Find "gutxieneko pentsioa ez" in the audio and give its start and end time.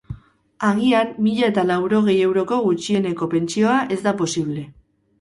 2.71-4.03